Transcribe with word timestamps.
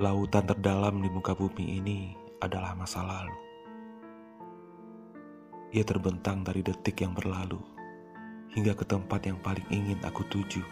Lautan 0.00 0.48
terdalam 0.48 1.04
di 1.04 1.12
muka 1.12 1.36
bumi 1.36 1.76
ini 1.76 2.16
adalah 2.40 2.72
masa 2.72 3.04
lalu. 3.04 3.36
Ia 5.68 5.84
terbentang 5.84 6.40
dari 6.40 6.64
detik 6.64 7.04
yang 7.04 7.12
berlalu 7.12 7.60
hingga 8.56 8.72
ke 8.72 8.88
tempat 8.88 9.28
yang 9.28 9.36
paling 9.44 9.68
ingin 9.68 10.00
aku 10.00 10.24
tuju. 10.32 10.64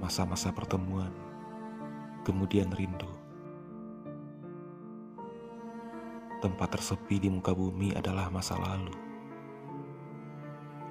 Masa-masa 0.00 0.48
pertemuan, 0.48 1.12
kemudian 2.24 2.72
rindu. 2.72 3.12
Tempat 6.40 6.80
tersepi 6.80 7.20
di 7.20 7.28
muka 7.28 7.52
bumi 7.52 7.92
adalah 7.92 8.32
masa 8.32 8.56
lalu. 8.56 8.96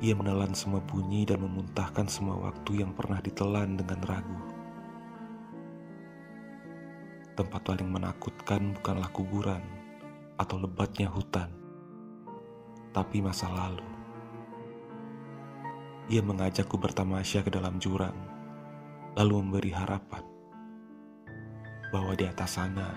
Ia 0.06 0.14
menelan 0.14 0.54
semua 0.54 0.78
bunyi 0.86 1.26
dan 1.26 1.42
memuntahkan 1.42 2.06
semua 2.06 2.38
waktu 2.38 2.86
yang 2.86 2.94
pernah 2.94 3.18
ditelan 3.18 3.82
dengan 3.82 4.06
ragu. 4.06 4.59
Tempat 7.40 7.72
paling 7.72 7.88
menakutkan 7.88 8.76
bukanlah 8.76 9.08
kuburan 9.16 9.64
atau 10.36 10.60
lebatnya 10.60 11.08
hutan, 11.08 11.48
tapi 12.92 13.24
masa 13.24 13.48
lalu. 13.48 13.88
Ia 16.12 16.20
mengajakku 16.20 16.76
bertamasya 16.76 17.48
ke 17.48 17.48
dalam 17.48 17.80
jurang, 17.80 18.12
lalu 19.16 19.40
memberi 19.40 19.72
harapan 19.72 20.20
bahwa 21.96 22.12
di 22.12 22.28
atas 22.28 22.60
sana 22.60 22.92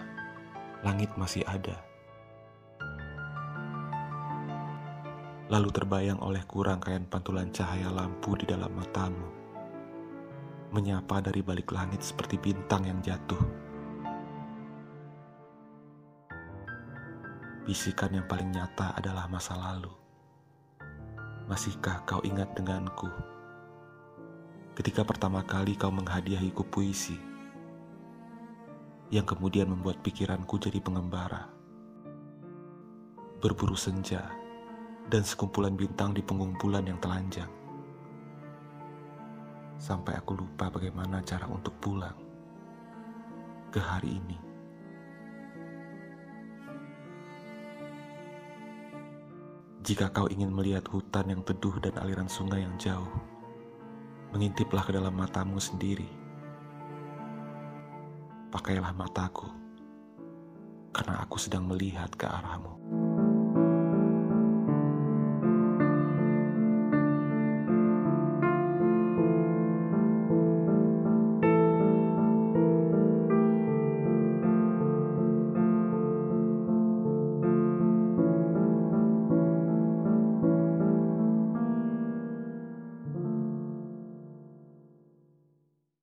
langit 0.83 1.15
masih 1.15 1.47
ada. 1.47 1.79
Lalu 5.55 5.71
terbayang 5.71 6.19
olehku 6.19 6.67
rangkaian 6.67 7.07
pantulan 7.07 7.47
cahaya 7.55 7.95
lampu 7.95 8.35
di 8.35 8.51
dalam 8.51 8.75
matamu, 8.75 9.23
menyapa 10.75 11.23
dari 11.23 11.47
balik 11.47 11.71
langit 11.71 12.03
seperti 12.03 12.43
bintang 12.43 12.91
yang 12.91 12.99
jatuh. 13.07 13.71
Bisikan 17.63 18.11
yang 18.11 18.27
paling 18.27 18.51
nyata 18.51 18.91
adalah 18.99 19.31
masa 19.31 19.55
lalu. 19.55 19.95
Masihkah 21.47 22.03
kau 22.03 22.19
ingat 22.27 22.51
denganku? 22.59 23.07
Ketika 24.75 25.07
pertama 25.07 25.47
kali 25.47 25.79
kau 25.79 25.95
menghadiahiku 25.95 26.67
puisi, 26.67 27.15
yang 29.15 29.23
kemudian 29.23 29.71
membuat 29.71 30.03
pikiranku 30.03 30.59
jadi 30.59 30.83
pengembara. 30.83 31.47
Berburu 33.39 33.79
senja 33.79 34.27
dan 35.07 35.23
sekumpulan 35.23 35.79
bintang 35.79 36.19
di 36.19 36.25
punggung 36.25 36.59
bulan 36.59 36.83
yang 36.83 36.99
telanjang. 36.99 37.51
Sampai 39.79 40.19
aku 40.19 40.35
lupa 40.35 40.67
bagaimana 40.67 41.23
cara 41.23 41.47
untuk 41.47 41.79
pulang 41.79 42.19
ke 43.71 43.79
hari 43.79 44.19
ini. 44.19 44.52
Jika 49.83 50.15
kau 50.15 50.31
ingin 50.31 50.55
melihat 50.55 50.87
hutan 50.95 51.27
yang 51.27 51.43
teduh 51.43 51.75
dan 51.83 51.99
aliran 51.99 52.31
sungai 52.31 52.63
yang 52.63 52.79
jauh, 52.79 53.11
mengintiplah 54.31 54.79
ke 54.87 54.95
dalam 54.95 55.11
matamu 55.11 55.59
sendiri. 55.59 56.07
Pakailah 58.55 58.95
mataku, 58.95 59.51
karena 60.95 61.27
aku 61.27 61.35
sedang 61.35 61.67
melihat 61.67 62.15
ke 62.15 62.31
arahmu. 62.31 62.79